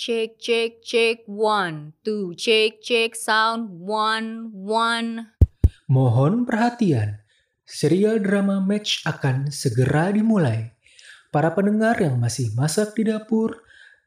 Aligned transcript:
Check, 0.00 0.40
check, 0.40 0.80
check. 0.80 1.28
One, 1.28 1.92
two. 2.00 2.32
Check, 2.32 2.80
check. 2.80 3.12
Sound. 3.12 3.84
One, 3.84 4.48
one. 4.48 5.36
Mohon 5.92 6.48
perhatian, 6.48 7.20
serial 7.68 8.16
drama 8.24 8.64
match 8.64 9.04
akan 9.04 9.52
segera 9.52 10.08
dimulai. 10.08 10.72
Para 11.28 11.52
pendengar 11.52 12.00
yang 12.00 12.16
masih 12.16 12.48
masak 12.56 12.96
di 12.96 13.12
dapur, 13.12 13.60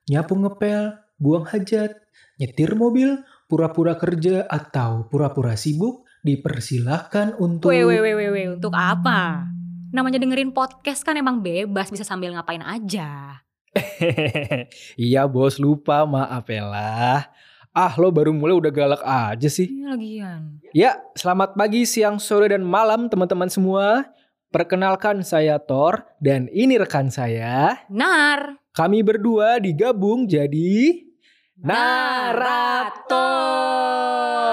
nyapu 0.09 0.33
ngepel, 0.33 0.97
buang 1.21 1.45
hajat, 1.45 1.93
nyetir 2.41 2.73
mobil, 2.73 3.21
pura-pura 3.45 3.93
kerja, 3.93 4.49
atau 4.49 5.05
pura-pura 5.13 5.53
sibuk, 5.53 6.09
dipersilahkan 6.25 7.37
untuk... 7.37 7.69
Weh, 7.69 7.85
weh, 7.85 8.01
weh, 8.01 8.17
weh, 8.17 8.29
weh. 8.33 8.45
Untuk 8.49 8.73
apa? 8.73 9.45
Namanya 9.93 10.17
dengerin 10.17 10.57
podcast 10.57 11.05
kan 11.05 11.21
emang 11.21 11.45
bebas, 11.45 11.93
bisa 11.93 12.01
sambil 12.01 12.33
ngapain 12.33 12.65
aja. 12.65 13.45
iya 15.09 15.25
bos, 15.25 15.57
lupa 15.57 16.05
maaf 16.05 16.45
ya 16.49 16.63
lah. 16.65 17.21
Ah 17.73 17.93
lo 17.97 18.13
baru 18.13 18.29
mulai 18.29 18.53
udah 18.53 18.69
galak 18.69 19.01
aja 19.01 19.49
sih. 19.49 19.65
Ini 19.65 19.89
lagian. 19.89 20.61
Ya, 20.77 21.01
selamat 21.17 21.57
pagi, 21.57 21.89
siang, 21.89 22.21
sore, 22.21 22.53
dan 22.53 22.61
malam 22.61 23.09
teman-teman 23.09 23.49
semua. 23.49 24.13
Perkenalkan 24.53 25.25
saya 25.25 25.57
Thor 25.57 26.05
dan 26.21 26.45
ini 26.53 26.77
rekan 26.77 27.09
saya. 27.09 27.81
Nar. 27.89 28.61
Kami 28.77 29.01
berdua 29.01 29.57
digabung 29.57 30.29
jadi 30.29 31.01
Narator. 31.63 33.07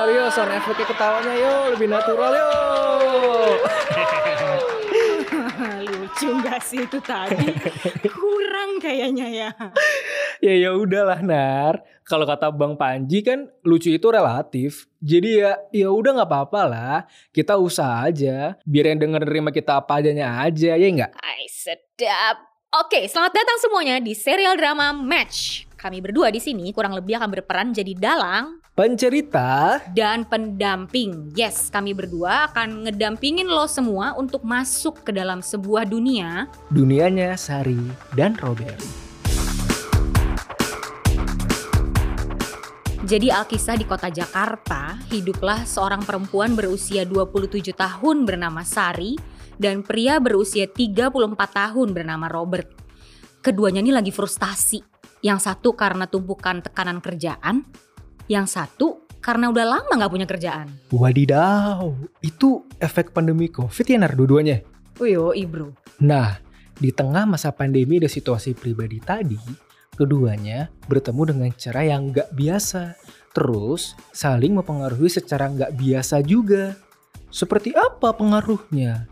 Yo, 0.09 0.31
sound 0.33 0.55
efeknya 0.55 0.87
ketawanya 0.89 1.35
yo, 1.37 1.75
lebih 1.75 1.89
natural 1.91 2.33
yo. 2.33 2.49
Lucu 5.91 6.29
gak 6.45 6.61
sih 6.61 6.85
itu 6.85 7.01
tadi? 7.01 7.51
Kurang 8.05 8.49
kayaknya 8.79 9.27
ya. 9.27 9.51
ya 10.45 10.55
ya 10.55 10.71
udahlah 10.77 11.19
Nar. 11.25 11.83
Kalau 12.07 12.29
kata 12.29 12.55
Bang 12.55 12.79
Panji 12.79 13.25
kan 13.27 13.51
lucu 13.67 13.91
itu 13.91 14.07
relatif. 14.07 14.87
Jadi 15.03 15.43
ya 15.43 15.59
ya 15.75 15.91
udah 15.91 16.23
nggak 16.23 16.31
apa-apa 16.31 16.63
lah. 16.69 16.97
Kita 17.35 17.59
usaha 17.59 18.07
aja. 18.07 18.55
Biar 18.63 18.95
yang 18.95 19.01
denger 19.03 19.27
nerima 19.27 19.51
kita 19.51 19.83
apa 19.83 19.99
adanya 19.99 20.45
aja 20.45 20.79
ya 20.79 20.87
nggak? 20.87 21.19
Ay, 21.19 21.51
sedap. 21.51 22.47
Oke, 22.71 23.11
selamat 23.11 23.35
datang 23.35 23.59
semuanya 23.59 23.99
di 23.99 24.15
serial 24.15 24.55
drama 24.55 24.95
Match. 24.95 25.67
Kami 25.75 25.99
berdua 25.99 26.31
di 26.31 26.39
sini 26.39 26.71
kurang 26.71 26.95
lebih 26.95 27.19
akan 27.19 27.31
berperan 27.35 27.75
jadi 27.75 27.99
dalang 27.99 28.63
Pencerita 28.81 29.77
dan 29.93 30.25
pendamping. 30.25 31.37
Yes, 31.37 31.69
kami 31.69 31.93
berdua 31.93 32.49
akan 32.49 32.89
ngedampingin 32.89 33.45
lo 33.45 33.69
semua 33.69 34.17
untuk 34.17 34.41
masuk 34.41 35.05
ke 35.05 35.13
dalam 35.13 35.45
sebuah 35.45 35.85
dunia 35.85 36.49
dunianya 36.73 37.37
Sari 37.37 37.77
dan 38.17 38.41
Robert. 38.41 38.81
Jadi 43.05 43.29
Alkisah 43.29 43.77
di 43.77 43.85
kota 43.85 44.09
Jakarta, 44.09 44.97
hiduplah 45.13 45.69
seorang 45.69 46.01
perempuan 46.01 46.57
berusia 46.57 47.05
27 47.05 47.77
tahun 47.77 48.25
bernama 48.25 48.65
Sari 48.65 49.13
dan 49.61 49.85
pria 49.85 50.17
berusia 50.25 50.65
34 50.65 51.37
tahun 51.37 51.93
bernama 51.93 52.33
Robert. 52.33 52.73
Keduanya 53.45 53.85
ini 53.85 53.93
lagi 53.93 54.09
frustasi. 54.09 54.81
Yang 55.21 55.53
satu 55.53 55.77
karena 55.77 56.09
tumpukan 56.09 56.65
tekanan 56.65 57.05
kerjaan, 57.05 57.69
yang 58.31 58.47
satu 58.47 59.11
karena 59.19 59.51
udah 59.51 59.67
lama 59.67 59.91
gak 59.91 60.13
punya 60.15 60.25
kerjaan. 60.31 60.71
Wadidaw, 60.95 61.91
itu 62.23 62.63
efek 62.79 63.11
pandemi 63.11 63.51
COVID 63.51 63.83
ya 63.83 63.99
Nar 63.99 64.15
dua-duanya? 64.15 64.63
Wih, 65.03 65.19
bro. 65.51 65.75
Nah, 65.99 66.39
di 66.79 66.95
tengah 66.95 67.27
masa 67.27 67.51
pandemi 67.51 67.99
dan 67.99 68.07
situasi 68.07 68.55
pribadi 68.55 69.03
tadi, 69.03 69.37
keduanya 69.99 70.71
bertemu 70.87 71.23
dengan 71.35 71.51
cara 71.59 71.83
yang 71.83 72.15
gak 72.15 72.31
biasa. 72.31 72.95
Terus 73.35 73.99
saling 74.15 74.55
mempengaruhi 74.55 75.11
secara 75.11 75.51
gak 75.51 75.75
biasa 75.75 76.23
juga. 76.23 76.79
Seperti 77.35 77.75
apa 77.75 78.15
pengaruhnya? 78.15 79.11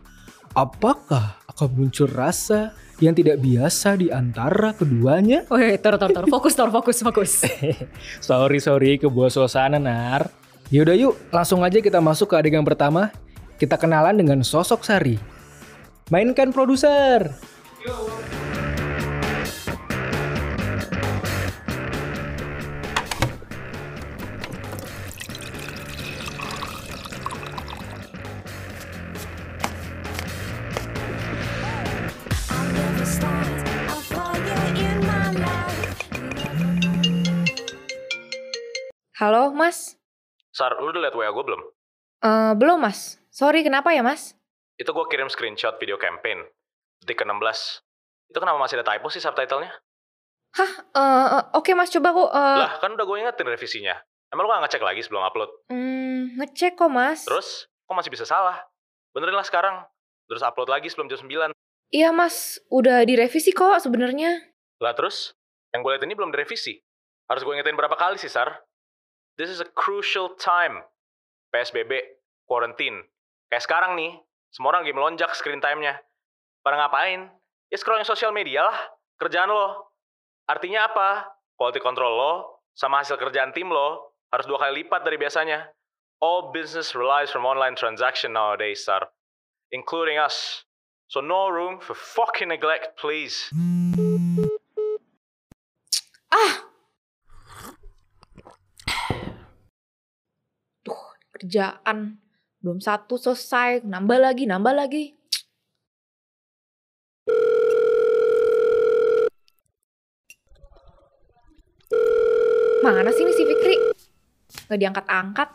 Apakah 0.54 1.42
akan 1.50 1.69
muncul 1.75 2.06
rasa 2.09 2.72
yang 2.98 3.14
tidak 3.14 3.38
biasa 3.38 3.94
di 3.98 4.10
antara 4.10 4.75
keduanya? 4.75 5.47
Woi, 5.50 5.78
tor, 5.78 5.98
tor, 5.98 6.10
tor. 6.10 6.25
Fokus, 6.26 6.54
tor, 6.54 6.70
fokus, 6.75 6.98
fokus. 7.03 7.32
sorry, 8.28 8.59
sorry, 8.59 8.98
kebuah 8.98 9.31
suasana, 9.31 9.78
Nar. 9.78 10.31
Yaudah 10.69 10.97
yuk, 10.98 11.14
langsung 11.32 11.64
aja 11.64 11.81
kita 11.81 12.03
masuk 12.03 12.34
ke 12.34 12.36
adegan 12.36 12.66
pertama. 12.66 13.14
Kita 13.59 13.81
kenalan 13.81 14.14
dengan 14.14 14.38
sosok 14.44 14.84
Sari. 14.86 15.19
Mainkan 16.12 16.54
produser. 16.54 17.34
I'll 17.88 18.38
Halo, 39.18 39.50
Mas. 39.50 39.98
Sar, 40.54 40.78
lu 40.78 40.94
udah 40.94 41.02
liat 41.02 41.14
WA 41.14 41.30
gue 41.30 41.44
belum? 41.44 41.62
Eh, 42.22 42.52
belum, 42.54 42.78
Mas. 42.78 43.18
Sorry, 43.34 43.66
kenapa 43.66 43.90
ya, 43.90 44.02
Mas? 44.02 44.34
Itu 44.78 44.94
gue 44.94 45.06
kirim 45.10 45.26
screenshot 45.26 45.74
video 45.82 45.98
campaign. 45.98 46.46
Detik 47.02 47.22
ke-16. 47.22 47.82
Itu 48.30 48.38
kenapa 48.38 48.62
masih 48.62 48.78
ada 48.78 48.86
typo 48.86 49.10
sih 49.10 49.18
subtitlenya? 49.18 49.74
Hah? 50.54 50.72
Eh, 50.94 51.26
eh, 51.34 51.44
Oke, 51.58 51.74
Mas. 51.74 51.90
Coba 51.90 52.14
aku... 52.14 52.24
eh, 52.30 52.58
Lah, 52.62 52.72
kan 52.78 52.94
udah 52.94 53.02
gue 53.02 53.16
ingetin 53.18 53.46
revisinya. 53.50 53.98
Emang 54.30 54.44
lu 54.46 54.52
gak 54.52 54.70
ngecek 54.70 54.82
lagi 54.84 55.00
sebelum 55.02 55.24
upload? 55.24 55.50
hmm, 55.72 56.38
ngecek 56.38 56.76
kok, 56.78 56.90
Mas. 56.92 57.24
Terus, 57.26 57.66
kok 57.88 57.96
masih 57.96 58.12
bisa 58.12 58.22
salah? 58.22 58.60
Benerin 59.16 59.34
lah 59.34 59.46
sekarang. 59.46 59.82
Terus 60.28 60.44
upload 60.44 60.68
lagi 60.68 60.92
sebelum 60.92 61.08
jam 61.10 61.18
9. 61.18 61.50
Iya, 61.90 62.14
Mas. 62.14 62.60
Udah 62.70 63.02
direvisi 63.02 63.50
kok 63.50 63.82
sebenarnya. 63.82 64.46
Lah 64.78 64.94
terus, 64.94 65.34
yang 65.74 65.82
gue 65.82 65.90
liat 65.96 66.04
ini 66.06 66.14
belum 66.14 66.30
direvisi. 66.30 66.78
Harus 67.26 67.42
gue 67.42 67.50
ingetin 67.50 67.74
berapa 67.74 67.96
kali 67.98 68.14
sih, 68.20 68.28
Sar? 68.30 68.67
This 69.38 69.54
is 69.54 69.62
a 69.62 69.71
crucial 69.71 70.34
time. 70.34 70.82
PSBB, 71.54 71.94
quarantine. 72.50 73.06
Kayak 73.47 73.71
sekarang 73.71 73.94
nih, 73.94 74.19
semua 74.50 74.75
orang 74.75 74.82
lagi 74.82 74.99
melonjak 74.99 75.31
screen 75.38 75.62
time-nya. 75.62 75.94
Pada 76.66 76.75
ngapain? 76.75 77.31
Ya 77.71 77.77
scrolling 77.78 78.03
sosial 78.03 78.34
media 78.34 78.66
lah. 78.66 78.78
Kerjaan 79.15 79.47
lo. 79.47 79.94
Artinya 80.50 80.91
apa? 80.91 81.38
Quality 81.54 81.78
control 81.78 82.19
lo, 82.19 82.34
sama 82.75 82.98
hasil 82.98 83.15
kerjaan 83.15 83.54
tim 83.54 83.71
lo, 83.71 84.19
harus 84.34 84.43
dua 84.50 84.59
kali 84.59 84.82
lipat 84.82 85.06
dari 85.06 85.15
biasanya. 85.15 85.71
All 86.19 86.50
business 86.50 86.98
relies 86.98 87.31
from 87.31 87.47
online 87.47 87.78
transaction 87.78 88.34
nowadays, 88.34 88.82
Sar. 88.82 89.06
Including 89.71 90.19
us. 90.19 90.66
So 91.06 91.22
no 91.22 91.47
room 91.47 91.78
for 91.78 91.94
fucking 91.94 92.50
neglect, 92.50 92.98
please. 92.98 93.54
Tuh, 100.84 101.00
kerjaan. 101.48 102.20
Belum 102.60 102.76
satu 102.76 103.16
selesai. 103.16 103.81
Nambah 103.88 104.20
lagi, 104.20 104.44
nambah 104.44 104.76
lagi. 104.76 105.16
Mana 112.84 113.09
sih 113.16 113.25
ini 113.25 113.32
si 113.32 113.42
Fikri? 113.48 113.76
Gak 114.69 114.76
diangkat-angkat. 114.76 115.48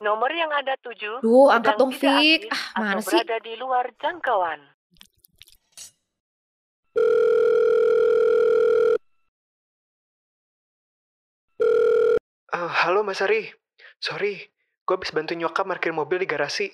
Nomor 0.00 0.30
yang 0.32 0.48
Anda 0.48 0.78
tuju 0.80 1.20
Duh, 1.20 1.52
angkat 1.52 1.76
dong, 1.76 1.92
Fik. 1.92 2.48
Ah, 2.48 2.96
mana 2.96 3.02
sih? 3.04 3.20
berada 3.20 3.36
di 3.44 3.52
luar 3.60 3.90
jangkauan. 4.00 4.60
Eh, 12.50 12.70
halo 12.82 13.06
Mas 13.06 13.22
Ari, 13.22 13.54
sorry, 14.00 14.48
gue 14.88 14.94
habis 14.96 15.12
bantu 15.12 15.36
nyokap 15.36 15.68
parkir 15.68 15.92
mobil 15.92 16.24
di 16.24 16.26
garasi. 16.26 16.72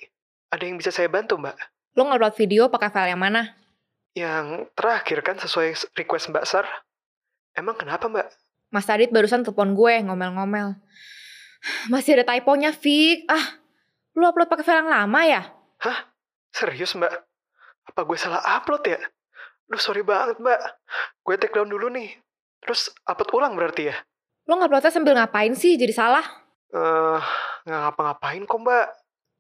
Ada 0.49 0.63
yang 0.63 0.79
bisa 0.79 0.95
saya 0.95 1.11
bantu 1.11 1.37
mbak? 1.37 1.59
Lo 1.99 2.07
ngupload 2.07 2.39
video 2.39 2.71
pakai 2.71 2.89
file 2.89 3.13
yang 3.13 3.21
mana? 3.21 3.59
Yang 4.15 4.71
terakhir 4.79 5.19
kan 5.27 5.37
sesuai 5.37 5.99
request 5.99 6.31
mbak 6.33 6.47
Sar. 6.47 6.65
Emang 7.53 7.75
kenapa 7.77 8.07
mbak? 8.07 8.31
Mas 8.71 8.87
Adit 8.89 9.11
barusan 9.11 9.43
telepon 9.43 9.75
gue 9.75 10.07
ngomel-ngomel. 10.07 10.79
Masih 11.93 12.17
ada 12.17 12.33
typonya, 12.33 12.71
Fik. 12.71 13.27
Ah, 13.27 13.59
lu 14.15 14.25
upload 14.25 14.49
pakai 14.49 14.65
file 14.65 14.81
yang 14.87 14.91
lama 14.91 15.21
ya? 15.27 15.43
Hah? 15.83 15.99
Serius 16.55 16.95
mbak? 16.95 17.13
Apa 17.91 18.01
gue 18.07 18.19
salah 18.19 18.41
upload 18.45 18.87
ya? 18.87 19.03
Duh 19.67 19.83
sorry 19.83 20.07
banget 20.07 20.39
mbak. 20.39 20.63
Gue 21.27 21.35
take 21.37 21.53
down 21.53 21.69
dulu 21.69 21.91
nih. 21.91 22.15
Terus 22.63 22.95
upload 23.03 23.31
ulang 23.35 23.53
berarti 23.59 23.91
ya? 23.91 23.97
Lo 24.47 24.57
nguploadnya 24.57 24.95
sambil 24.95 25.19
ngapain 25.19 25.53
sih 25.59 25.75
jadi 25.75 25.91
salah? 25.91 26.46
Eh, 26.75 27.21
nggak 27.67 27.81
ngapa-ngapain 27.87 28.43
kok 28.47 28.59
mbak. 28.63 28.87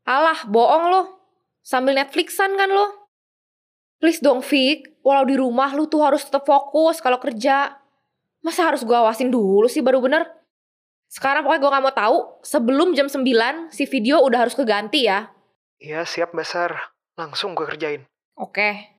Alah, 0.07 0.47
bohong 0.47 0.85
lo. 0.91 1.03
Sambil 1.67 1.99
Netflixan 1.99 2.55
kan 2.55 2.71
lo? 2.71 3.11
Please 3.99 4.23
dong, 4.23 4.45
Fik. 4.45 5.03
Walau 5.03 5.27
di 5.27 5.35
rumah 5.35 5.75
lu 5.75 5.91
tuh 5.91 6.03
harus 6.07 6.23
tetap 6.23 6.47
fokus 6.47 7.03
kalau 7.03 7.19
kerja. 7.19 7.75
Masa 8.45 8.71
harus 8.71 8.87
gue 8.87 8.95
awasin 8.95 9.35
dulu 9.35 9.67
sih 9.67 9.83
baru 9.83 9.99
bener? 9.99 10.23
Sekarang 11.11 11.43
pokoknya 11.43 11.63
gue 11.63 11.71
gak 11.75 11.85
mau 11.87 11.95
tahu 11.95 12.17
sebelum 12.47 12.95
jam 12.95 13.11
9 13.11 13.71
si 13.75 13.87
video 13.87 14.23
udah 14.23 14.47
harus 14.47 14.55
keganti 14.55 15.11
ya. 15.11 15.31
Iya 15.83 16.07
siap 16.07 16.31
Mbak 16.35 16.47
Sar. 16.47 16.73
Langsung 17.19 17.59
gue 17.59 17.67
kerjain. 17.67 18.07
Oke. 18.39 18.99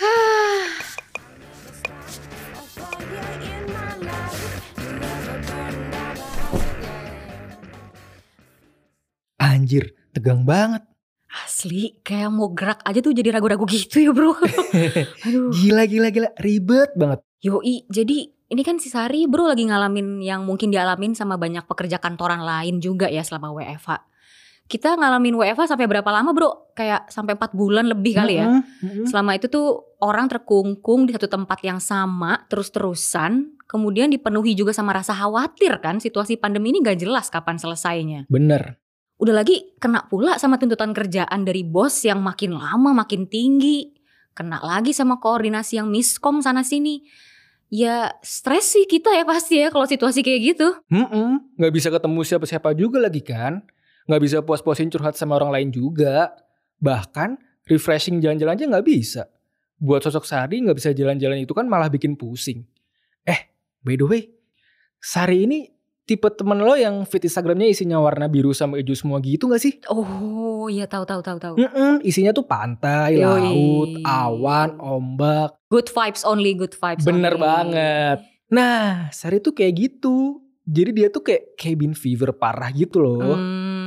Anjir, 9.70 9.94
tegang 10.10 10.42
banget. 10.42 10.82
Asli, 11.30 12.02
kayak 12.02 12.34
mau 12.34 12.50
gerak 12.50 12.82
aja 12.82 12.98
tuh 12.98 13.14
jadi 13.14 13.30
ragu-ragu 13.30 13.62
gitu 13.70 14.02
ya 14.02 14.10
bro. 14.10 14.34
Aduh. 15.30 15.54
Gila, 15.54 15.86
gila, 15.86 16.10
gila. 16.10 16.34
Ribet 16.42 16.90
banget. 16.98 17.22
Yoi, 17.46 17.86
jadi 17.86 18.34
ini 18.50 18.62
kan 18.66 18.82
si 18.82 18.90
Sari 18.90 19.30
bro 19.30 19.46
lagi 19.46 19.70
ngalamin 19.70 20.26
yang 20.26 20.42
mungkin 20.42 20.74
dialamin 20.74 21.14
sama 21.14 21.38
banyak 21.38 21.70
pekerja 21.70 22.02
kantoran 22.02 22.42
lain 22.42 22.82
juga 22.82 23.06
ya 23.06 23.22
selama 23.22 23.54
WFH. 23.54 24.10
Kita 24.66 24.98
ngalamin 24.98 25.38
WFH 25.38 25.70
sampai 25.70 25.86
berapa 25.86 26.10
lama 26.10 26.34
bro? 26.34 26.74
Kayak 26.74 27.06
sampai 27.14 27.38
4 27.38 27.54
bulan 27.54 27.86
lebih 27.86 28.18
kali 28.18 28.42
ya. 28.42 28.50
Mm-mm, 28.50 28.82
mm-mm. 28.82 29.06
Selama 29.06 29.38
itu 29.38 29.46
tuh 29.46 29.94
orang 30.02 30.26
terkungkung 30.26 31.06
di 31.06 31.14
satu 31.14 31.30
tempat 31.30 31.62
yang 31.62 31.78
sama 31.78 32.42
terus-terusan. 32.50 33.54
Kemudian 33.70 34.10
dipenuhi 34.10 34.58
juga 34.58 34.74
sama 34.74 34.98
rasa 34.98 35.14
khawatir 35.14 35.78
kan 35.78 36.02
situasi 36.02 36.42
pandemi 36.42 36.74
ini 36.74 36.82
gak 36.82 37.06
jelas 37.06 37.30
kapan 37.30 37.54
selesainya. 37.54 38.26
Bener. 38.26 38.82
Udah 39.20 39.36
lagi 39.36 39.76
kena 39.76 40.08
pula 40.08 40.40
sama 40.40 40.56
tuntutan 40.56 40.96
kerjaan 40.96 41.44
dari 41.44 41.60
bos 41.60 41.92
yang 42.08 42.24
makin 42.24 42.56
lama 42.56 43.04
makin 43.04 43.28
tinggi. 43.28 43.92
Kena 44.32 44.64
lagi 44.64 44.96
sama 44.96 45.20
koordinasi 45.20 45.76
yang 45.76 45.92
miskom 45.92 46.40
sana 46.40 46.64
sini. 46.64 47.04
Ya 47.68 48.16
stres 48.24 48.72
sih 48.72 48.88
kita 48.88 49.12
ya 49.12 49.28
pasti 49.28 49.60
ya 49.60 49.68
kalau 49.68 49.84
situasi 49.84 50.24
kayak 50.24 50.40
gitu. 50.56 50.68
Nggak 51.60 51.72
bisa 51.76 51.88
ketemu 51.92 52.20
siapa-siapa 52.24 52.72
juga 52.72 52.96
lagi 52.96 53.20
kan. 53.20 53.60
Nggak 54.08 54.20
bisa 54.24 54.36
puas-puasin 54.40 54.88
curhat 54.88 55.20
sama 55.20 55.36
orang 55.36 55.52
lain 55.52 55.68
juga. 55.68 56.32
Bahkan 56.80 57.36
refreshing 57.68 58.24
jalan-jalan 58.24 58.56
aja 58.56 58.64
nggak 58.72 58.86
bisa. 58.88 59.28
Buat 59.76 60.00
sosok 60.00 60.24
Sari 60.24 60.64
nggak 60.64 60.80
bisa 60.80 60.96
jalan-jalan 60.96 61.44
itu 61.44 61.52
kan 61.52 61.68
malah 61.68 61.92
bikin 61.92 62.16
pusing. 62.16 62.64
Eh, 63.28 63.52
by 63.84 64.00
the 64.00 64.06
way, 64.08 64.32
Sari 64.96 65.44
ini 65.44 65.68
tipe 66.10 66.26
temen 66.34 66.58
lo 66.58 66.74
yang 66.74 67.06
feed 67.06 67.30
Instagramnya 67.30 67.70
isinya 67.70 68.02
warna 68.02 68.26
biru 68.26 68.50
sama 68.50 68.82
hijau 68.82 68.98
semua 68.98 69.22
gitu 69.22 69.46
gak 69.46 69.62
sih? 69.62 69.78
Oh 69.86 70.66
iya 70.66 70.90
tahu 70.90 71.06
tahu 71.06 71.22
tahu 71.22 71.38
tahu. 71.38 71.54
Mm-mm, 71.54 72.02
isinya 72.02 72.34
tuh 72.34 72.42
pantai, 72.42 73.14
Yoi. 73.14 73.22
laut, 73.22 73.90
awan, 74.02 74.74
ombak. 74.82 75.54
Good 75.70 75.94
vibes 75.94 76.26
only, 76.26 76.58
good 76.58 76.74
vibes 76.74 77.06
Bener 77.06 77.38
only. 77.38 77.46
banget. 77.46 78.18
Nah, 78.50 79.06
Sari 79.14 79.38
tuh 79.38 79.54
kayak 79.54 79.72
gitu. 79.78 80.42
Jadi 80.66 80.90
dia 80.90 81.08
tuh 81.10 81.22
kayak 81.22 81.54
cabin 81.54 81.94
fever 81.94 82.34
parah 82.34 82.74
gitu 82.74 82.98
loh. 82.98 83.38
Hmm, 83.38 83.79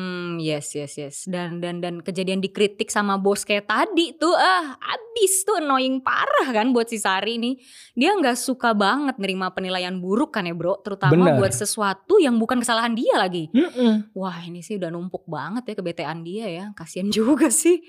yes 0.44 0.76
yes 0.76 1.00
yes. 1.00 1.16
Dan 1.24 1.64
dan 1.64 1.80
dan 1.80 2.04
kejadian 2.04 2.44
dikritik 2.44 2.92
sama 2.92 3.16
bos 3.16 3.48
kayak 3.48 3.72
tadi 3.72 4.12
tuh 4.20 4.36
ah 4.36 4.76
abis 4.76 5.48
tuh 5.48 5.64
annoying 5.64 6.04
parah 6.04 6.52
kan 6.52 6.76
buat 6.76 6.92
si 6.92 7.00
Sari 7.00 7.40
nih. 7.40 7.56
Dia 7.96 8.12
nggak 8.20 8.36
suka 8.36 8.76
banget 8.76 9.16
nerima 9.24 9.56
penilaian 9.56 9.96
buruk 10.04 10.36
kan 10.36 10.44
ya 10.44 10.52
bro, 10.52 10.84
terutama 10.84 11.16
Bener. 11.32 11.40
buat 11.40 11.56
sesuatu 11.56 12.20
yang 12.20 12.36
bukan 12.36 12.60
kesalahan 12.60 12.92
dia 12.92 13.16
lagi. 13.16 13.48
Mm-mm. 13.56 14.12
Wah 14.12 14.44
ini 14.44 14.60
sih 14.60 14.76
udah 14.76 14.92
numpuk 14.92 15.24
banget 15.32 15.72
ya 15.72 15.74
kebetean 15.80 16.28
dia 16.28 16.46
ya. 16.52 16.66
Kasian 16.76 17.08
juga 17.16 17.48
sih. 17.48 17.80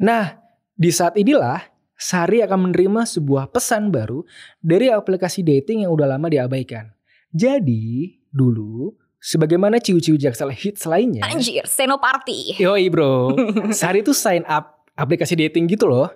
Nah, 0.00 0.40
di 0.72 0.88
saat 0.88 1.20
inilah 1.20 1.60
Sari 2.00 2.40
akan 2.40 2.72
menerima 2.72 3.04
sebuah 3.04 3.52
pesan 3.52 3.92
baru 3.92 4.24
dari 4.64 4.88
aplikasi 4.88 5.44
dating 5.44 5.84
yang 5.84 5.92
udah 5.92 6.16
lama 6.16 6.32
diabaikan. 6.32 6.88
Jadi, 7.28 8.16
dulu 8.32 8.99
sebagaimana 9.20 9.78
ciu-ciu 9.78 10.16
jaksel 10.16 10.50
hits 10.50 10.88
lainnya. 10.88 11.22
Anjir, 11.28 11.68
Senoparty. 11.68 12.56
Yoi 12.58 12.88
bro, 12.88 13.36
Sari 13.78 14.00
tuh 14.00 14.16
sign 14.16 14.42
up 14.48 14.80
aplikasi 14.96 15.36
dating 15.36 15.68
gitu 15.68 15.86
loh. 15.86 16.08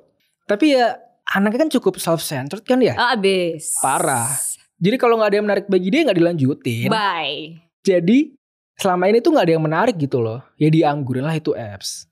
Tapi 0.44 0.76
ya 0.76 0.96
anaknya 1.32 1.68
kan 1.68 1.70
cukup 1.72 2.00
self-centered 2.00 2.64
kan 2.64 2.80
ya. 2.80 2.96
Abis. 2.96 3.80
Parah. 3.80 4.28
Jadi 4.76 4.96
kalau 5.00 5.16
nggak 5.16 5.30
ada 5.32 5.36
yang 5.40 5.46
menarik 5.46 5.66
bagi 5.70 5.88
dia 5.88 6.04
nggak 6.04 6.18
dilanjutin. 6.18 6.88
Bye. 6.92 7.64
Jadi 7.80 8.36
selama 8.76 9.08
ini 9.08 9.24
tuh 9.24 9.32
nggak 9.32 9.46
ada 9.48 9.54
yang 9.56 9.64
menarik 9.64 9.96
gitu 9.96 10.20
loh. 10.20 10.44
Ya 10.60 10.68
dianggurin 10.68 11.24
lah 11.24 11.36
itu 11.36 11.56
apps. 11.56 12.04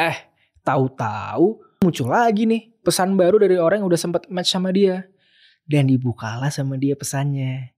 Eh, 0.00 0.16
tahu-tahu 0.64 1.60
muncul 1.84 2.08
lagi 2.08 2.48
nih 2.48 2.72
pesan 2.80 3.12
baru 3.20 3.36
dari 3.36 3.60
orang 3.60 3.84
yang 3.84 3.88
udah 3.92 4.00
sempat 4.00 4.24
match 4.32 4.52
sama 4.54 4.72
dia. 4.72 5.04
Dan 5.64 5.88
dibukalah 5.88 6.52
sama 6.52 6.76
dia 6.76 6.92
pesannya. 6.92 7.73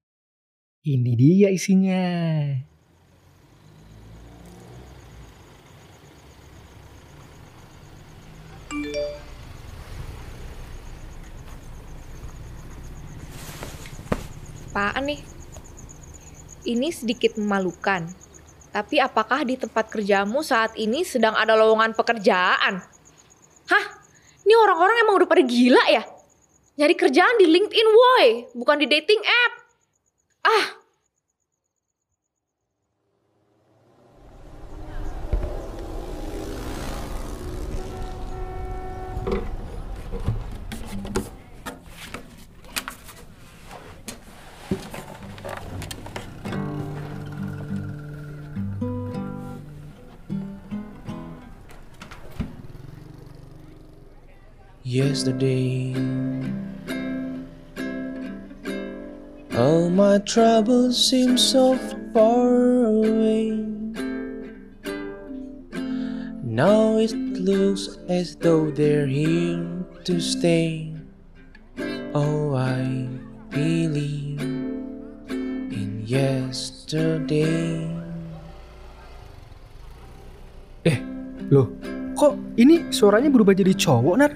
Ini 0.87 1.19
dia 1.19 1.50
isinya. 1.50 1.99
Apaan 14.71 15.11
nih? 15.11 15.19
Ini 16.71 16.94
sedikit 16.94 17.35
memalukan. 17.35 18.06
Tapi 18.71 19.03
apakah 19.03 19.43
di 19.43 19.59
tempat 19.59 19.91
kerjamu 19.91 20.47
saat 20.47 20.79
ini 20.79 21.03
sedang 21.03 21.35
ada 21.35 21.59
lowongan 21.59 21.99
pekerjaan? 21.99 22.79
Hah? 23.67 23.85
Ini 24.47 24.55
orang-orang 24.55 25.03
emang 25.03 25.19
udah 25.19 25.27
pada 25.27 25.43
gila 25.43 25.83
ya? 25.91 26.06
Nyari 26.79 26.94
kerjaan 26.94 27.43
di 27.43 27.50
LinkedIn 27.50 27.88
woi, 27.91 28.55
bukan 28.55 28.79
di 28.79 28.87
dating 28.87 29.19
app. 29.27 29.65
Ah, 30.48 30.76
Yesterday, 54.84 56.15
my 60.16 60.25
troubles 60.25 60.96
seem 60.96 61.37
so 61.37 61.76
far 62.16 62.88
away. 62.88 63.52
Now 66.40 66.96
it 66.96 67.12
looks 67.37 68.00
as 68.08 68.32
though 68.40 68.73
they're 68.73 69.04
here 69.04 69.61
to 70.08 70.16
stay. 70.16 70.96
Oh, 72.16 72.56
I 72.56 73.12
believe 73.52 74.40
in 75.76 76.00
yesterday. 76.08 77.85
Loh, 81.52 81.68
kok 82.16 82.40
ini 82.56 82.88
suaranya 82.88 83.28
berubah 83.28 83.52
jadi 83.52 83.76
cowok, 83.76 84.16
Nar? 84.16 84.32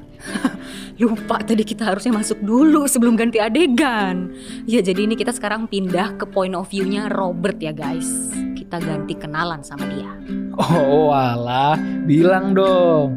Lupa 1.00 1.40
tadi 1.40 1.64
kita 1.64 1.88
harusnya 1.88 2.12
masuk 2.12 2.44
dulu 2.44 2.84
sebelum 2.84 3.16
ganti 3.16 3.40
adegan. 3.40 4.36
Ya 4.68 4.84
jadi 4.84 5.08
ini 5.08 5.16
kita 5.16 5.32
sekarang 5.32 5.64
pindah 5.64 6.20
ke 6.20 6.28
point 6.28 6.52
of 6.52 6.68
view-nya 6.68 7.08
Robert 7.08 7.56
ya 7.56 7.72
guys. 7.72 8.28
Kita 8.52 8.76
ganti 8.76 9.16
kenalan 9.16 9.64
sama 9.64 9.88
dia. 9.88 10.12
Oh, 10.60 11.08
alah, 11.08 11.80
bilang 12.04 12.52
dong. 12.52 13.16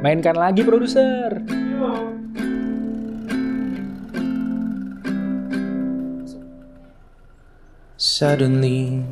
Mainkan 0.00 0.40
lagi 0.40 0.64
produser. 0.64 1.44
Suddenly, 8.00 9.04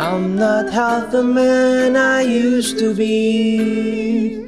I'm 0.00 0.36
not 0.36 0.70
half 0.70 1.10
the 1.10 1.24
man 1.24 1.96
I 1.96 2.22
used 2.22 2.78
to 2.78 2.94
be. 2.94 4.44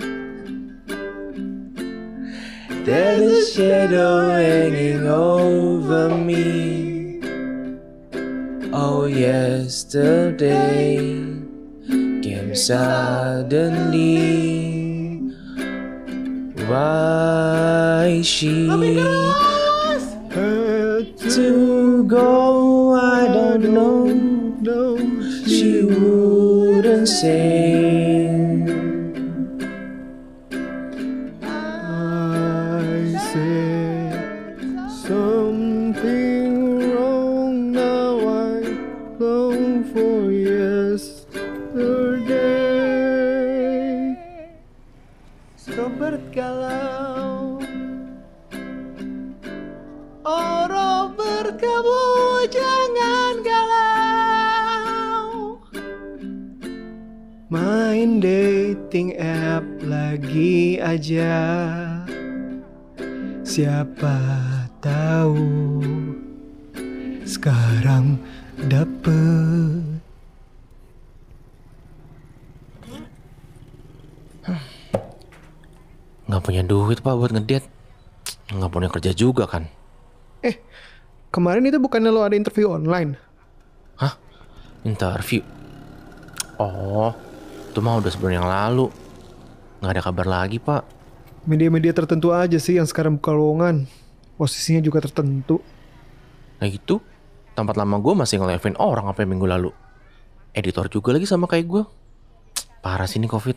There's 2.84 3.32
a 3.32 3.50
shadow 3.50 4.30
hanging 4.30 5.08
over 5.08 6.08
me. 6.14 7.20
Oh, 8.72 9.06
yesterday 9.06 10.98
came 12.22 12.54
suddenly. 12.54 14.20
Why 16.68 18.22
she 18.22 18.68
had 20.30 21.18
to 21.34 22.04
go? 22.04 22.94
I 22.94 23.26
don't 23.26 23.64
know 23.74 24.09
and 27.00 27.08
sing. 27.08 28.68
I 31.42 33.14
say 33.32 34.12
something. 35.06 36.19
Dapet. 68.66 70.00
Nggak 76.30 76.42
punya 76.46 76.62
duit 76.62 76.98
pak 77.02 77.14
buat 77.16 77.32
ngedate. 77.34 77.66
Nggak 78.54 78.70
punya 78.70 78.88
kerja 78.90 79.10
juga 79.14 79.46
kan. 79.50 79.66
Kemarin 81.30 81.70
itu 81.70 81.78
bukannya 81.78 82.10
lo 82.10 82.26
ada 82.26 82.34
interview 82.34 82.74
online? 82.74 83.14
Hah? 83.98 84.18
Interview? 84.82 85.42
Oh, 86.58 87.14
itu 87.70 87.78
mah 87.78 88.02
udah 88.02 88.10
sebulan 88.10 88.34
yang 88.42 88.50
lalu. 88.50 88.90
Nggak 89.78 89.92
ada 89.94 90.02
kabar 90.02 90.26
lagi 90.26 90.58
pak. 90.58 90.82
Media-media 91.46 91.94
tertentu 91.94 92.34
aja 92.34 92.58
sih 92.58 92.76
yang 92.76 92.84
sekarang 92.84 93.16
buka 93.16 93.30
lowongan. 93.32 93.86
Posisinya 94.36 94.82
juga 94.82 95.00
tertentu. 95.02 95.62
Nah 96.58 96.66
gitu, 96.68 97.00
tempat 97.60 97.76
lama 97.76 98.00
gue 98.00 98.14
masih 98.16 98.40
nge 98.40 98.80
orang 98.80 99.12
sampai 99.12 99.28
minggu 99.28 99.44
lalu. 99.44 99.70
Editor 100.56 100.88
juga 100.88 101.14
lagi 101.14 101.28
sama 101.28 101.44
kayak 101.46 101.66
gue. 101.68 101.82
Parah 102.80 103.04
sih 103.04 103.20
ini 103.20 103.28
covid. 103.28 103.54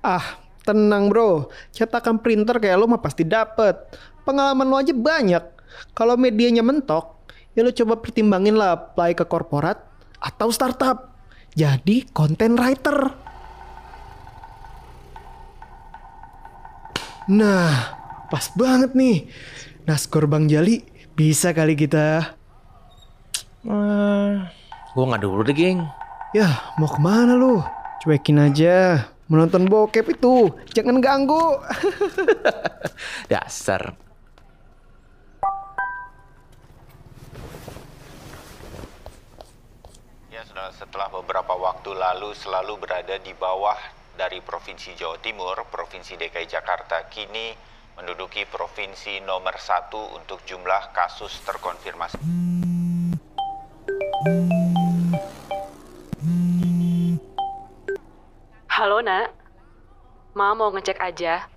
Ah, 0.00 0.40
tenang 0.62 1.10
bro. 1.10 1.50
Cetakan 1.74 2.22
printer 2.22 2.62
kayak 2.62 2.78
lo 2.78 2.86
mah 2.86 3.02
pasti 3.02 3.26
dapet. 3.26 3.76
Pengalaman 4.22 4.70
lo 4.70 4.78
aja 4.78 4.94
banyak. 4.94 5.44
Kalau 5.92 6.14
medianya 6.16 6.62
mentok, 6.62 7.26
ya 7.52 7.66
lo 7.66 7.74
coba 7.74 7.98
pertimbangin 7.98 8.56
lah 8.56 8.78
apply 8.78 9.18
ke 9.18 9.26
korporat 9.26 9.82
atau 10.22 10.48
startup. 10.54 11.12
Jadi 11.58 12.06
content 12.14 12.54
writer. 12.56 12.98
Nah, 17.30 17.70
pas 18.30 18.46
banget 18.54 18.94
nih. 18.94 19.30
Naskor 19.86 20.30
Bang 20.30 20.46
Jali, 20.46 20.82
bisa 21.14 21.50
kali 21.50 21.74
kita. 21.74 22.39
Eh, 23.60 24.32
gue 24.96 25.04
nggak 25.04 25.20
dulu 25.20 25.44
deh 25.44 25.52
geng. 25.52 25.84
Ya, 26.32 26.48
mau 26.80 26.88
ke 26.88 26.96
mana 26.96 27.36
lu? 27.36 27.60
Cuekin 28.00 28.40
aja. 28.40 29.04
Menonton 29.28 29.68
bokep 29.68 30.16
itu, 30.16 30.48
jangan 30.72 30.98
ganggu. 30.98 31.60
Dasar. 33.30 33.94
Ya, 40.32 40.42
saudara, 40.48 40.72
setelah 40.74 41.12
beberapa 41.12 41.54
waktu 41.54 41.94
lalu 41.94 42.34
selalu 42.34 42.80
berada 42.80 43.20
di 43.22 43.36
bawah 43.36 43.78
dari 44.16 44.42
Provinsi 44.42 44.96
Jawa 44.98 45.20
Timur, 45.22 45.62
Provinsi 45.68 46.18
DKI 46.18 46.48
Jakarta 46.48 47.06
kini 47.06 47.54
menduduki 47.94 48.48
provinsi 48.48 49.20
nomor 49.28 49.60
satu 49.60 50.16
untuk 50.16 50.40
jumlah 50.48 50.96
kasus 50.96 51.36
terkonfirmasi. 51.44 52.49
Halo 54.20 54.36
nak, 59.00 59.32
Ma 60.36 60.52
mau 60.52 60.68
ngecek 60.76 61.00
aja. 61.00 61.48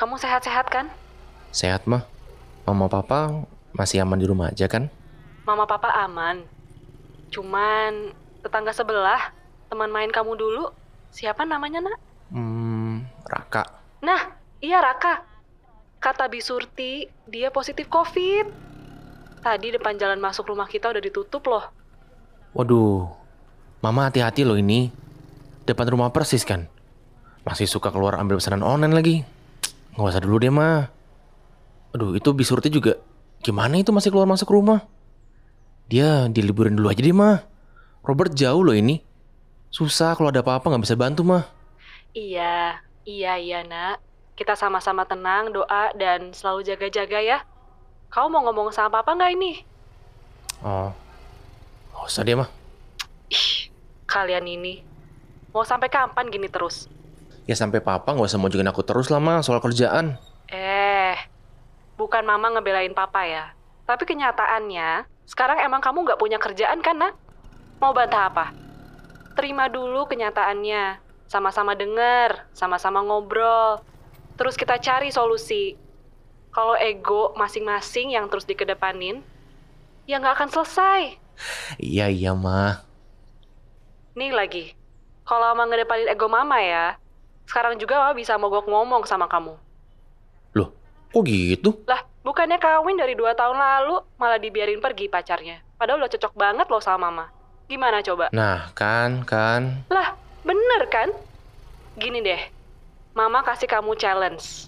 Kamu 0.00 0.16
sehat-sehat 0.16 0.72
kan? 0.72 0.88
Sehat 1.52 1.84
mah. 1.84 2.08
Mama 2.64 2.88
papa 2.88 3.44
masih 3.76 4.00
aman 4.00 4.16
di 4.16 4.24
rumah 4.24 4.48
aja 4.48 4.64
kan? 4.64 4.88
Mama 5.44 5.68
papa 5.68 5.92
aman. 5.92 6.40
Cuman 7.28 8.16
tetangga 8.40 8.72
sebelah, 8.72 9.36
teman 9.68 9.92
main 9.92 10.08
kamu 10.08 10.40
dulu, 10.40 10.72
siapa 11.12 11.44
namanya 11.44 11.84
nak? 11.84 12.00
Hmm, 12.32 13.04
Raka. 13.28 13.76
Nah, 14.00 14.40
iya 14.64 14.80
Raka. 14.80 15.20
Kata 16.00 16.32
Bisurti, 16.32 17.12
dia 17.28 17.52
positif 17.52 17.92
COVID. 17.92 18.48
Tadi 19.44 19.76
depan 19.76 20.00
jalan 20.00 20.16
masuk 20.16 20.48
rumah 20.48 20.64
kita 20.64 20.88
udah 20.88 21.04
ditutup 21.04 21.44
loh. 21.44 21.79
Waduh, 22.50 23.06
mama 23.78 24.10
hati-hati 24.10 24.42
loh 24.42 24.58
ini. 24.58 24.90
Depan 25.62 25.86
rumah 25.86 26.10
persis 26.10 26.42
kan? 26.42 26.66
Masih 27.46 27.70
suka 27.70 27.94
keluar 27.94 28.18
ambil 28.18 28.42
pesanan 28.42 28.66
online 28.66 28.94
lagi. 28.94 29.16
Nggak 29.94 30.10
usah 30.10 30.22
dulu 30.22 30.36
deh, 30.42 30.50
mah. 30.50 30.90
Aduh, 31.94 32.18
itu 32.18 32.34
bisurti 32.34 32.66
juga. 32.66 32.98
Gimana 33.40 33.78
itu 33.78 33.94
masih 33.94 34.10
keluar 34.10 34.26
masuk 34.26 34.50
rumah? 34.50 34.82
Dia 35.86 36.26
diliburin 36.26 36.74
dulu 36.74 36.90
aja 36.90 36.98
deh, 36.98 37.14
mah. 37.14 37.46
Robert 38.02 38.34
jauh 38.34 38.66
loh 38.66 38.74
ini. 38.74 38.98
Susah 39.70 40.18
kalau 40.18 40.34
ada 40.34 40.42
apa-apa 40.42 40.74
nggak 40.74 40.82
bisa 40.82 40.98
bantu, 40.98 41.22
mah. 41.22 41.46
Iya, 42.10 42.82
iya, 43.06 43.38
iya 43.38 43.62
nak. 43.62 44.02
Kita 44.34 44.58
sama-sama 44.58 45.06
tenang, 45.06 45.54
doa, 45.54 45.94
dan 45.94 46.34
selalu 46.34 46.66
jaga-jaga 46.66 47.22
ya. 47.22 47.38
Kau 48.10 48.26
mau 48.26 48.42
ngomong 48.42 48.74
sama 48.74 48.90
papa 48.90 49.14
nggak 49.14 49.32
ini? 49.38 49.52
Oh, 50.66 50.90
nggak 52.00 52.08
usah 52.08 52.24
deh, 52.24 52.32
mah. 52.32 52.48
Ih, 53.28 53.68
kalian 54.08 54.48
ini. 54.48 54.80
Mau 55.52 55.68
sampai 55.68 55.92
kapan 55.92 56.32
gini 56.32 56.48
terus? 56.48 56.88
Ya 57.44 57.52
sampai 57.52 57.84
papa 57.84 58.16
nggak 58.16 58.24
usah 58.24 58.40
mau 58.40 58.48
juga 58.48 58.64
aku 58.72 58.80
terus 58.80 59.12
lah, 59.12 59.20
mah, 59.20 59.44
soal 59.44 59.60
kerjaan. 59.60 60.16
Eh, 60.48 61.12
bukan 62.00 62.24
mama 62.24 62.56
ngebelain 62.56 62.96
papa 62.96 63.28
ya. 63.28 63.52
Tapi 63.84 64.08
kenyataannya, 64.08 65.04
sekarang 65.28 65.60
emang 65.60 65.84
kamu 65.84 66.08
nggak 66.08 66.16
punya 66.16 66.40
kerjaan 66.40 66.80
kan, 66.80 66.96
nak? 66.96 67.20
Mau 67.84 67.92
bantah 67.92 68.32
apa? 68.32 68.56
Terima 69.36 69.68
dulu 69.68 70.08
kenyataannya. 70.08 71.12
Sama-sama 71.28 71.76
denger, 71.76 72.48
sama-sama 72.56 73.04
ngobrol. 73.04 73.84
Terus 74.40 74.56
kita 74.56 74.80
cari 74.80 75.12
solusi. 75.12 75.76
Kalau 76.50 76.74
ego 76.80 77.36
masing-masing 77.36 78.16
yang 78.16 78.26
terus 78.32 78.48
dikedepanin, 78.48 79.20
ya 80.08 80.16
nggak 80.16 80.40
akan 80.40 80.50
selesai. 80.50 81.29
Iya, 81.80 82.12
iya, 82.12 82.32
mah. 82.36 82.82
Nih 84.18 84.34
lagi, 84.34 84.74
kalau 85.22 85.54
mama 85.54 85.70
ngedepanin 85.70 86.10
ego 86.10 86.26
mama 86.26 86.58
ya, 86.58 86.98
sekarang 87.46 87.78
juga 87.78 88.02
mama 88.02 88.12
bisa 88.18 88.34
mogok 88.36 88.66
ngomong 88.66 89.06
sama 89.06 89.30
kamu. 89.30 89.54
Loh, 90.58 90.74
kok 91.14 91.22
gitu? 91.24 91.78
Lah, 91.86 92.02
bukannya 92.26 92.58
kawin 92.58 92.98
dari 92.98 93.14
dua 93.14 93.32
tahun 93.38 93.56
lalu, 93.56 94.02
malah 94.18 94.42
dibiarin 94.42 94.82
pergi 94.82 95.06
pacarnya. 95.06 95.62
Padahal 95.78 96.02
udah 96.04 96.10
cocok 96.12 96.34
banget 96.34 96.66
loh 96.66 96.82
sama 96.82 97.08
mama. 97.08 97.24
Gimana 97.70 98.02
coba? 98.02 98.28
Nah, 98.34 98.74
kan, 98.74 99.22
kan. 99.22 99.86
Lah, 99.86 100.18
bener 100.42 100.82
kan? 100.90 101.14
Gini 101.94 102.18
deh, 102.18 102.42
mama 103.14 103.46
kasih 103.46 103.70
kamu 103.70 103.94
challenge. 103.94 104.66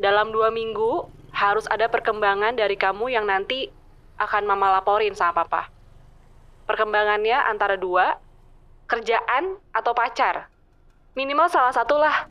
Dalam 0.00 0.32
dua 0.32 0.48
minggu, 0.48 1.04
harus 1.36 1.68
ada 1.68 1.86
perkembangan 1.86 2.56
dari 2.56 2.74
kamu 2.74 3.12
yang 3.12 3.28
nanti 3.28 3.68
akan 4.16 4.44
mama 4.48 4.80
laporin 4.80 5.12
sama 5.12 5.44
papa. 5.44 5.68
Perkembangannya 6.70 7.34
antara 7.50 7.74
dua, 7.74 8.14
kerjaan 8.86 9.58
atau 9.74 9.90
pacar. 9.90 10.46
Minimal 11.18 11.50
salah 11.50 11.74
satu 11.74 11.98
lah. 11.98 12.30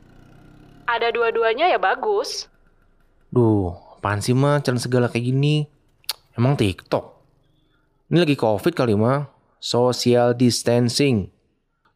Ada 0.87 1.11
dua-duanya 1.11 1.67
ya 1.67 1.75
bagus. 1.75 2.47
Duh, 3.35 3.75
apaan 3.99 4.23
sih 4.23 4.31
mah 4.31 4.63
challenge 4.63 4.87
segala 4.87 5.11
kayak 5.11 5.27
gini? 5.27 5.67
Emang 6.39 6.55
TikTok? 6.55 7.19
Ini 8.07 8.23
lagi 8.23 8.39
covid 8.39 8.71
kali 8.71 8.95
mah. 8.95 9.27
Social 9.59 10.31
distancing. 10.31 11.27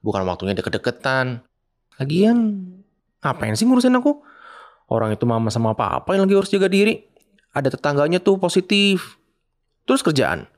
Bukan 0.04 0.28
waktunya 0.28 0.52
deket-deketan. 0.52 1.48
Lagian, 1.96 2.60
ngapain 3.24 3.56
sih 3.56 3.64
ngurusin 3.64 3.96
aku? 3.96 4.20
Orang 4.92 5.16
itu 5.16 5.24
mama 5.24 5.48
sama 5.48 5.72
papa 5.80 6.12
yang 6.12 6.28
lagi 6.28 6.36
harus 6.36 6.52
jaga 6.52 6.68
diri. 6.68 7.08
Ada 7.56 7.72
tetangganya 7.72 8.20
tuh 8.20 8.36
positif. 8.36 9.16
Terus 9.88 10.04
kerjaan. 10.04 10.52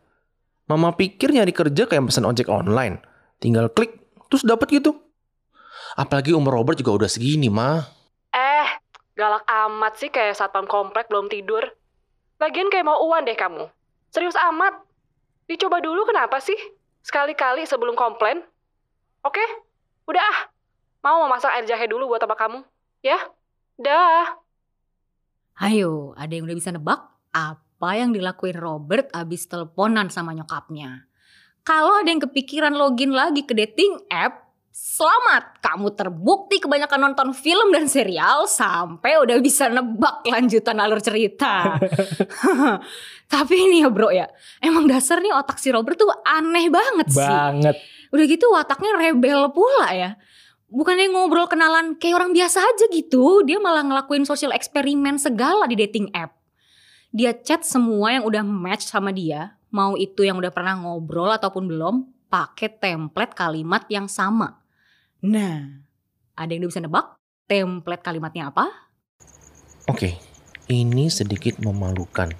Mama 0.66 0.98
pikir 0.98 1.30
nyari 1.30 1.54
kerja 1.54 1.86
kayak 1.86 2.10
pesan 2.10 2.26
ojek 2.26 2.50
online. 2.50 2.98
Tinggal 3.38 3.70
klik, 3.70 4.02
terus 4.34 4.42
dapet 4.42 4.82
gitu. 4.82 4.98
Apalagi 5.94 6.34
umur 6.34 6.58
Robert 6.58 6.82
juga 6.82 7.06
udah 7.06 7.10
segini, 7.10 7.48
mah. 7.54 7.86
Eh, 8.34 8.68
galak 9.14 9.46
amat 9.46 9.94
sih 10.02 10.10
kayak 10.10 10.34
satpam 10.34 10.66
komplek 10.66 11.06
belum 11.06 11.30
tidur. 11.30 11.62
Lagian 12.42 12.74
kayak 12.74 12.90
mau 12.90 12.98
uan 13.06 13.24
deh 13.24 13.38
kamu. 13.38 13.70
Serius 14.10 14.36
amat. 14.52 14.74
Dicoba 15.46 15.80
dulu 15.80 16.04
kenapa 16.10 16.42
sih? 16.42 16.58
Sekali-kali 17.06 17.70
sebelum 17.70 17.94
komplain. 17.94 18.42
Oke? 19.22 19.42
Udah 20.10 20.26
ah. 20.26 20.40
Mau 21.06 21.22
memasak 21.30 21.54
air 21.54 21.70
jahe 21.70 21.86
dulu 21.86 22.10
buat 22.10 22.26
apa 22.26 22.34
kamu? 22.34 22.66
Ya? 23.06 23.22
Dah. 23.78 24.42
Ayo, 25.62 26.18
ada 26.18 26.34
yang 26.34 26.50
udah 26.50 26.58
bisa 26.58 26.74
nebak? 26.74 26.98
Apa 27.30 27.65
apa 27.86 28.02
yang 28.02 28.18
dilakuin 28.18 28.58
Robert 28.58 29.14
abis 29.14 29.46
teleponan 29.46 30.10
sama 30.10 30.34
nyokapnya. 30.34 31.06
Kalau 31.62 32.02
ada 32.02 32.10
yang 32.10 32.18
kepikiran 32.18 32.74
login 32.74 33.14
lagi 33.14 33.46
ke 33.46 33.54
dating 33.54 34.10
app, 34.10 34.58
selamat. 34.74 35.62
Kamu 35.62 35.94
terbukti 35.94 36.58
kebanyakan 36.58 37.14
nonton 37.14 37.30
film 37.38 37.70
dan 37.70 37.86
serial 37.86 38.50
sampai 38.50 39.22
udah 39.22 39.38
bisa 39.38 39.70
nebak 39.70 40.26
lanjutan 40.26 40.82
alur 40.82 40.98
cerita. 40.98 41.78
Tapi 43.38 43.54
ini 43.54 43.86
ya 43.86 43.94
bro 43.94 44.10
ya, 44.10 44.34
emang 44.66 44.90
dasar 44.90 45.22
nih 45.22 45.38
otak 45.38 45.62
si 45.62 45.70
Robert 45.70 46.02
tuh 46.02 46.10
aneh 46.26 46.74
banget 46.74 47.14
sih. 47.14 47.22
Banget. 47.22 47.78
Udah 48.10 48.26
gitu 48.26 48.50
wataknya 48.50 48.98
rebel 48.98 49.54
pula 49.54 49.94
ya. 49.94 50.18
Bukannya 50.74 51.14
ngobrol 51.14 51.46
kenalan 51.46 52.02
kayak 52.02 52.18
orang 52.18 52.34
biasa 52.34 52.66
aja 52.66 52.90
gitu. 52.90 53.46
Dia 53.46 53.62
malah 53.62 53.86
ngelakuin 53.86 54.26
sosial 54.26 54.58
eksperimen 54.58 55.22
segala 55.22 55.70
di 55.70 55.78
dating 55.78 56.10
app. 56.18 56.45
Dia 57.16 57.32
chat 57.32 57.64
semua 57.64 58.12
yang 58.12 58.28
udah 58.28 58.44
match 58.44 58.92
sama 58.92 59.16
dia. 59.16 59.56
Mau 59.72 59.96
itu 59.96 60.28
yang 60.28 60.36
udah 60.36 60.52
pernah 60.52 60.76
ngobrol 60.76 61.32
ataupun 61.32 61.64
belum. 61.64 61.96
pakai 62.28 62.68
template 62.68 63.32
kalimat 63.32 63.88
yang 63.88 64.12
sama. 64.12 64.60
Nah, 65.24 65.80
ada 66.36 66.52
yang 66.52 66.68
udah 66.68 66.72
bisa 66.76 66.84
nebak? 66.84 67.16
Template 67.48 68.04
kalimatnya 68.04 68.52
apa? 68.52 68.68
Oke, 69.88 70.20
ini 70.68 71.08
sedikit 71.08 71.64
memalukan. 71.64 72.36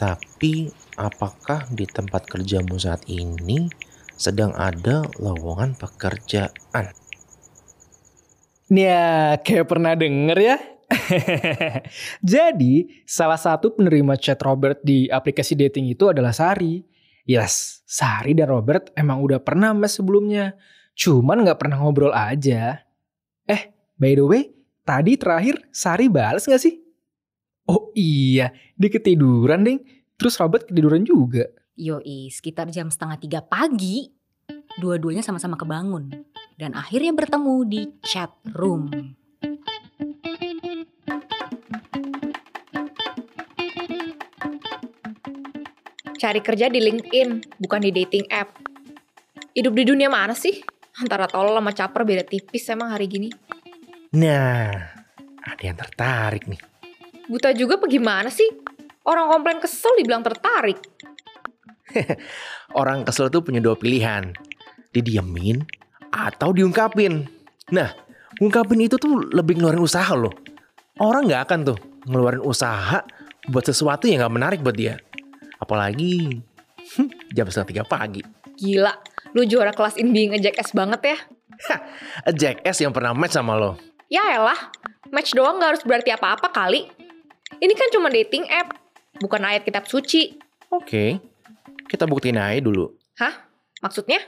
Tapi 0.00 0.72
apakah 0.96 1.68
di 1.68 1.84
tempat 1.84 2.24
kerjamu 2.24 2.80
saat 2.80 3.04
ini 3.04 3.68
sedang 4.16 4.56
ada 4.56 5.04
lowongan 5.20 5.76
pekerjaan? 5.76 6.96
Ya, 8.72 9.36
kayak 9.44 9.68
pernah 9.68 9.92
denger 9.92 10.38
ya. 10.40 10.56
Jadi, 12.34 13.04
salah 13.04 13.38
satu 13.38 13.74
penerima 13.74 14.16
chat 14.16 14.40
Robert 14.42 14.80
di 14.80 15.08
aplikasi 15.08 15.54
dating 15.58 15.92
itu 15.92 16.10
adalah 16.10 16.32
Sari. 16.32 16.82
Yes, 17.24 17.80
Sari 17.88 18.36
dan 18.36 18.52
Robert 18.52 18.92
emang 18.96 19.24
udah 19.24 19.40
pernah 19.40 19.72
mes 19.72 19.96
sebelumnya. 19.96 20.56
Cuman 20.94 21.42
nggak 21.42 21.58
pernah 21.58 21.80
ngobrol 21.80 22.12
aja. 22.12 22.84
Eh, 23.48 23.62
by 23.96 24.12
the 24.14 24.24
way, 24.24 24.42
tadi 24.84 25.16
terakhir 25.16 25.60
Sari 25.72 26.06
balas 26.12 26.44
gak 26.44 26.60
sih? 26.60 26.80
Oh 27.64 27.88
iya, 27.96 28.52
dia 28.76 28.90
ketiduran 28.92 29.64
ding. 29.64 29.80
Terus 30.20 30.36
Robert 30.36 30.68
ketiduran 30.68 31.02
juga. 31.02 31.48
Yoi, 31.74 32.30
sekitar 32.30 32.70
jam 32.70 32.92
setengah 32.92 33.18
tiga 33.18 33.40
pagi. 33.42 34.12
Dua-duanya 34.78 35.24
sama-sama 35.24 35.56
kebangun. 35.56 36.12
Dan 36.54 36.76
akhirnya 36.76 37.10
bertemu 37.10 37.56
di 37.66 37.82
chat 38.04 38.30
room. 38.54 38.92
Cari 46.24 46.40
kerja 46.40 46.72
di 46.72 46.80
LinkedIn, 46.80 47.60
bukan 47.60 47.84
di 47.84 47.92
dating 47.92 48.24
app. 48.32 48.56
Hidup 49.52 49.76
di 49.76 49.84
dunia 49.84 50.08
mana 50.08 50.32
sih? 50.32 50.56
Antara 50.96 51.28
tolol 51.28 51.52
sama 51.52 51.76
caper 51.76 52.00
beda 52.00 52.24
tipis 52.24 52.64
emang 52.72 52.96
hari 52.96 53.04
gini. 53.12 53.28
Nah, 54.16 54.72
ada 55.44 55.60
yang 55.60 55.76
tertarik 55.76 56.48
nih. 56.48 56.56
Buta 57.28 57.52
juga 57.52 57.76
apa 57.76 57.84
gimana 57.92 58.32
sih? 58.32 58.48
Orang 59.04 59.36
komplain 59.36 59.60
kesel 59.60 59.92
dibilang 60.00 60.24
tertarik. 60.24 60.80
Orang 62.80 63.04
kesel 63.04 63.28
tuh 63.28 63.44
punya 63.44 63.60
dua 63.60 63.76
pilihan. 63.76 64.32
Didiemin 64.96 65.60
atau 66.08 66.56
diungkapin. 66.56 67.20
Nah, 67.76 67.92
ungkapin 68.40 68.80
itu 68.80 68.96
tuh 68.96 69.28
lebih 69.28 69.60
ngeluarin 69.60 69.84
usaha 69.84 70.16
loh. 70.16 70.32
Orang 71.04 71.28
nggak 71.28 71.52
akan 71.52 71.58
tuh 71.68 71.78
ngeluarin 72.08 72.40
usaha 72.40 73.04
buat 73.44 73.64
sesuatu 73.68 74.08
yang 74.08 74.24
nggak 74.24 74.34
menarik 74.40 74.64
buat 74.64 74.72
dia. 74.72 74.96
Apalagi 75.58 76.42
hmm, 76.98 77.34
jam 77.34 77.46
setengah 77.48 77.68
tiga 77.70 77.84
pagi. 77.86 78.22
Gila, 78.54 78.94
lu 79.34 79.42
juara 79.46 79.74
kelas 79.74 79.98
in 79.98 80.14
being 80.14 80.34
a 80.34 80.38
jackass 80.38 80.70
banget 80.70 81.14
ya. 81.14 81.18
A 82.22 82.30
jackass 82.30 82.78
yang 82.82 82.94
pernah 82.94 83.14
match 83.14 83.34
sama 83.34 83.58
lo. 83.58 83.78
Ya 84.06 84.22
elah, 84.34 84.70
match 85.10 85.34
doang 85.34 85.58
gak 85.58 85.78
harus 85.78 85.82
berarti 85.82 86.14
apa-apa 86.14 86.50
kali. 86.50 86.86
Ini 87.58 87.72
kan 87.74 87.88
cuma 87.94 88.10
dating 88.10 88.46
app, 88.50 88.74
bukan 89.18 89.42
ayat 89.42 89.62
kitab 89.62 89.86
suci. 89.86 90.38
Oke, 90.70 91.22
kita 91.86 92.06
buktiin 92.06 92.38
aja 92.38 92.58
dulu. 92.58 92.90
Hah? 93.18 93.46
Maksudnya? 93.78 94.18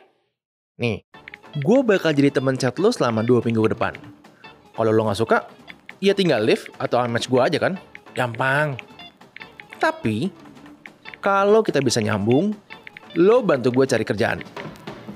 Nih, 0.79 1.03
gue 1.59 1.79
bakal 1.83 2.15
jadi 2.15 2.31
temen 2.31 2.55
chat 2.55 2.77
lo 2.79 2.93
selama 2.95 3.27
dua 3.27 3.43
minggu 3.43 3.67
ke 3.67 3.71
depan. 3.75 3.95
Kalau 4.77 4.93
lo 4.93 5.09
nggak 5.09 5.19
suka, 5.19 5.49
ya 5.99 6.13
tinggal 6.13 6.45
leave 6.45 6.69
atau 6.77 7.01
unmatch 7.03 7.27
gue 7.27 7.41
aja 7.41 7.59
kan. 7.59 7.75
Gampang. 8.15 8.79
Tapi, 9.81 10.31
kalau 11.27 11.59
kita 11.67 11.83
bisa 11.83 11.99
nyambung, 11.99 12.55
lo 13.19 13.43
bantu 13.43 13.75
gue 13.75 13.83
cari 13.83 14.07
kerjaan. 14.07 14.47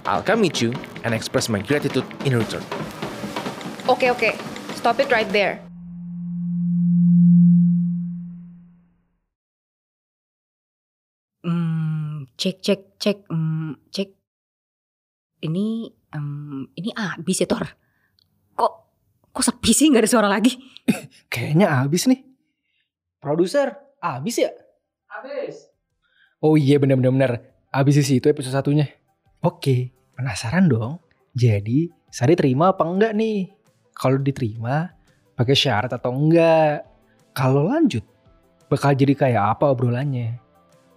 I'll 0.02 0.26
come 0.26 0.42
meet 0.42 0.58
you 0.58 0.74
and 1.06 1.14
express 1.14 1.46
my 1.46 1.62
gratitude 1.62 2.02
in 2.26 2.34
return. 2.34 2.66
Oke 3.86 4.10
oke, 4.10 4.34
stop 4.74 4.98
it 4.98 5.06
right 5.14 5.30
there. 5.30 5.62
Hmm, 11.46 12.26
cek 12.34 12.58
cek 12.58 12.80
cek 12.98 13.18
hmm, 13.30 13.78
cek. 13.94 14.10
Ini 15.46 15.94
em, 16.10 16.66
ini 16.74 16.90
abis 16.90 17.38
ya 17.38 17.46
Tor. 17.46 17.70
Kok 18.58 18.72
kok 19.30 19.44
sepi 19.46 19.70
sih 19.70 19.86
nggak 19.94 20.02
ada 20.02 20.10
suara 20.10 20.26
lagi? 20.26 20.58
Kayaknya 21.32 21.86
abis 21.86 22.10
nih. 22.10 22.18
Produser, 23.22 23.78
abis 24.02 24.42
ya? 24.42 24.50
Abis. 25.06 25.69
Oh 26.40 26.56
iya 26.56 26.80
bener-bener 26.80 27.12
bener. 27.12 27.32
Abis 27.68 28.00
di 28.00 28.04
situ 28.16 28.32
episode 28.32 28.56
satunya. 28.56 28.88
Oke, 29.44 29.92
penasaran 30.16 30.68
dong. 30.68 31.00
Jadi, 31.36 31.92
Sari 32.10 32.34
terima 32.34 32.74
apa 32.74 32.82
enggak 32.82 33.14
nih? 33.14 33.46
Kalau 33.94 34.18
diterima, 34.18 34.90
pakai 35.38 35.54
syarat 35.54 35.92
atau 35.94 36.10
enggak? 36.10 36.82
Kalau 37.36 37.70
lanjut, 37.70 38.02
bakal 38.66 38.98
jadi 38.98 39.14
kayak 39.14 39.42
apa 39.56 39.70
obrolannya? 39.70 40.40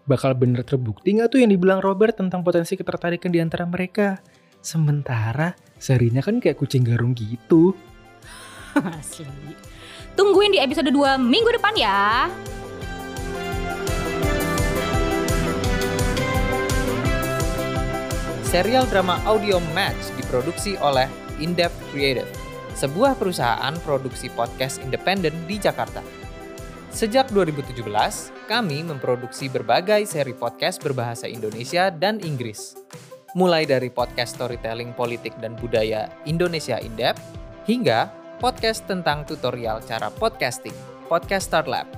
Bakal 0.10 0.34
bener 0.36 0.66
terbukti 0.66 1.14
nggak 1.16 1.30
tuh 1.32 1.40
yang 1.46 1.54
dibilang 1.54 1.80
Robert 1.80 2.18
tentang 2.18 2.42
potensi 2.42 2.74
ketertarikan 2.74 3.30
di 3.30 3.40
antara 3.40 3.64
mereka? 3.70 4.20
Sementara 4.64 5.54
Sarinya 5.84 6.24
kan 6.24 6.40
kayak 6.40 6.56
kucing 6.56 6.88
garung 6.88 7.12
gitu. 7.12 7.76
Asli. 8.80 9.28
Tungguin 10.16 10.56
di 10.56 10.60
episode 10.64 10.88
2 10.88 11.20
minggu 11.20 11.52
depan 11.60 11.76
ya. 11.76 12.32
Serial 18.54 18.86
drama 18.86 19.18
audio 19.26 19.58
Match 19.74 20.14
diproduksi 20.14 20.78
oleh 20.78 21.10
Indep 21.42 21.74
Creative, 21.90 22.30
sebuah 22.78 23.18
perusahaan 23.18 23.74
produksi 23.82 24.30
podcast 24.30 24.78
independen 24.86 25.34
di 25.50 25.58
Jakarta. 25.58 26.06
Sejak 26.94 27.34
2017, 27.34 27.82
kami 28.46 28.86
memproduksi 28.86 29.50
berbagai 29.50 30.06
seri 30.06 30.38
podcast 30.38 30.86
berbahasa 30.86 31.26
Indonesia 31.26 31.90
dan 31.90 32.22
Inggris. 32.22 32.78
Mulai 33.34 33.66
dari 33.66 33.90
podcast 33.90 34.38
storytelling 34.38 34.94
politik 34.94 35.34
dan 35.42 35.58
budaya 35.58 36.14
Indonesia 36.30 36.78
Indep, 36.78 37.18
hingga 37.66 38.14
podcast 38.38 38.86
tentang 38.86 39.26
tutorial 39.26 39.82
cara 39.82 40.14
podcasting, 40.14 40.78
Podcast 41.10 41.50
Start 41.50 41.66
Lab. 41.66 41.90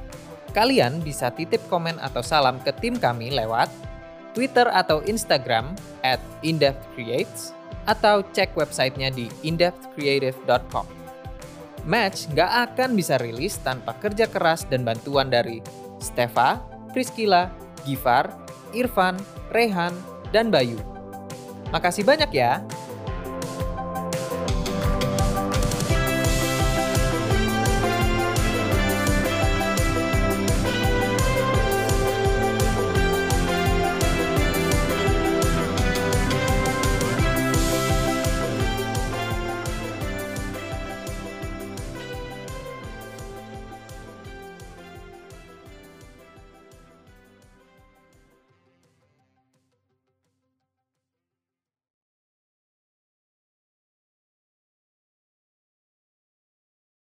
Kalian 0.55 1.03
bisa 1.03 1.35
titip 1.35 1.59
komen 1.67 1.99
atau 1.99 2.23
salam 2.23 2.63
ke 2.63 2.71
tim 2.79 2.95
kami 2.95 3.35
lewat 3.35 3.67
Twitter 4.35 4.67
atau 4.67 4.99
Instagram 5.07 5.73
at 6.03 6.19
indepthcreates 6.43 7.55
atau 7.87 8.21
cek 8.35 8.53
websitenya 8.53 9.09
di 9.15 9.31
indepthcreative.com. 9.47 10.85
Match 11.85 12.27
nggak 12.33 12.51
akan 12.73 12.97
bisa 12.97 13.15
rilis 13.21 13.61
tanpa 13.61 13.95
kerja 14.01 14.25
keras 14.27 14.65
dan 14.67 14.83
bantuan 14.83 15.29
dari 15.29 15.61
Stefa, 16.01 16.59
Priscila, 16.91 17.47
Gifar, 17.85 18.27
Irfan, 18.73 19.15
Rehan, 19.53 19.93
dan 20.33 20.49
Bayu. 20.49 20.81
Makasih 21.69 22.03
banyak 22.03 22.29
ya. 22.33 22.59